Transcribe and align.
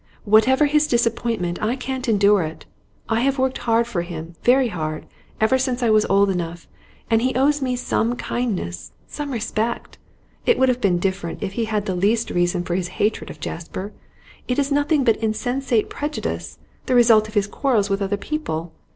'Whatever 0.23 0.65
his 0.65 0.87
disappointment, 0.87 1.61
I 1.61 1.75
can't 1.75 2.09
endure 2.09 2.41
it. 2.41 2.65
I 3.07 3.19
have 3.19 3.37
worked 3.37 3.59
hard 3.59 3.85
for 3.85 4.01
him, 4.01 4.33
very 4.41 4.69
hard, 4.69 5.05
ever 5.39 5.59
since 5.59 5.83
I 5.83 5.91
was 5.91 6.07
old 6.09 6.31
enough, 6.31 6.67
and 7.11 7.21
he 7.21 7.35
owes 7.35 7.61
me 7.61 7.75
some 7.75 8.15
kindness, 8.15 8.93
some 9.05 9.29
respect. 9.29 9.99
It 10.43 10.57
would 10.57 10.81
be 10.81 10.89
different 10.89 11.43
if 11.43 11.51
he 11.53 11.65
had 11.65 11.85
the 11.85 11.93
least 11.93 12.31
reason 12.31 12.63
for 12.63 12.73
his 12.73 12.87
hatred 12.97 13.29
of 13.29 13.39
Jasper. 13.39 13.93
It 14.47 14.57
is 14.57 14.71
nothing 14.71 15.03
but 15.03 15.17
insensate 15.17 15.87
prejudice, 15.91 16.57
the 16.87 16.95
result 16.95 17.27
of 17.27 17.35
his 17.35 17.45
quarrels 17.45 17.91
with 17.91 18.01
other 18.01 18.17
people. 18.17 18.73